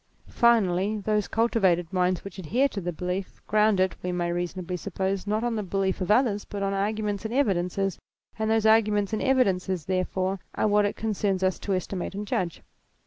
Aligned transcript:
Finally, 0.29 0.97
those 0.97 1.27
cultivated 1.27 1.93
minds 1.93 2.23
which 2.23 2.39
ad 2.39 2.47
here 2.47 2.67
to 2.67 2.81
the 2.81 2.91
belief 2.91 3.39
ground 3.45 3.79
it, 3.79 3.95
we 4.01 4.11
may 4.11 4.31
reasonably 4.31 4.75
sup 4.75 4.95
pose, 4.95 5.27
not 5.27 5.43
on 5.43 5.55
the 5.55 5.61
belief 5.61 6.01
of 6.01 6.09
others, 6.09 6.43
but 6.43 6.63
on 6.63 6.73
arguments 6.73 7.23
and 7.23 7.35
evidences; 7.35 7.99
and 8.39 8.49
those 8.49 8.65
arguments 8.65 9.13
and 9.13 9.21
evidences, 9.21 9.85
therefore, 9.85 10.39
are 10.55 10.67
what 10.67 10.85
it 10.85 10.95
concerns 10.95 11.43
us 11.43 11.59
to 11.59 11.75
estimate 11.75 12.15
and 12.15 12.25
judge. 12.25 12.63